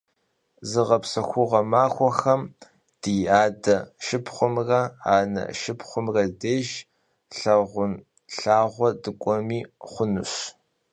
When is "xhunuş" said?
9.91-10.33